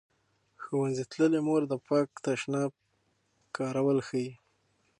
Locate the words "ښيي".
4.07-4.29